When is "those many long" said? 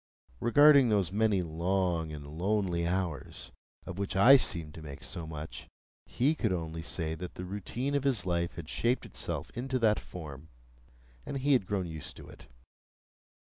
0.89-2.11